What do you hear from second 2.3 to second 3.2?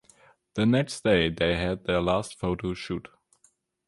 photo shoot.